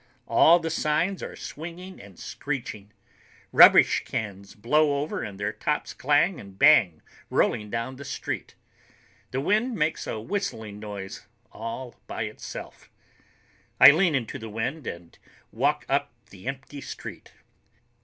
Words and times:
All 0.27 0.57
the 0.57 0.71
signs 0.71 1.21
are 1.21 1.35
swinging 1.35 2.01
and 2.01 2.17
screeching. 2.17 2.91
Rubbish 3.51 4.03
cans 4.03 4.55
blow 4.55 4.99
over 4.99 5.21
and 5.21 5.39
their 5.39 5.53
tops 5.53 5.93
clang 5.93 6.39
and 6.39 6.57
bang 6.57 7.03
rolling 7.29 7.69
down 7.69 7.97
the 7.97 8.03
street. 8.03 8.55
The 9.29 9.39
wind 9.39 9.75
makes 9.75 10.07
a 10.07 10.19
whistling 10.19 10.79
noise 10.79 11.27
all 11.51 11.99
by 12.07 12.23
itself. 12.23 12.89
I 13.79 13.91
lean 13.91 14.15
into 14.15 14.39
the 14.39 14.49
wind 14.49 14.87
and 14.87 15.15
walk 15.51 15.85
up 15.87 16.11
the 16.31 16.47
empty 16.47 16.81
street. 16.81 17.33